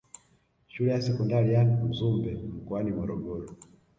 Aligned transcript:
Shule 0.67 0.91
ya 0.91 1.01
sekondari 1.01 1.53
ya 1.53 1.65
Mzumbe 1.65 2.33
mkoani 2.35 2.91
Morogoro 2.91 3.55